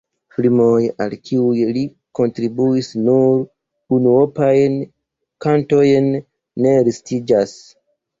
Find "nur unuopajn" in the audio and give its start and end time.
3.07-4.79